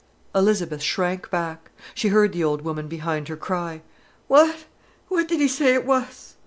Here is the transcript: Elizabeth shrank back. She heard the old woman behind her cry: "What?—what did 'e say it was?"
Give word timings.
Elizabeth 0.33 0.81
shrank 0.81 1.29
back. 1.29 1.69
She 1.93 2.07
heard 2.07 2.33
the 2.33 2.43
old 2.43 2.63
woman 2.63 2.87
behind 2.87 3.27
her 3.27 3.37
cry: 3.37 3.83
"What?—what 4.27 5.27
did 5.27 5.39
'e 5.39 5.47
say 5.47 5.75
it 5.75 5.85
was?" 5.85 6.37